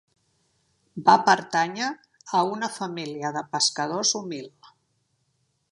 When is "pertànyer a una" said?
1.27-2.71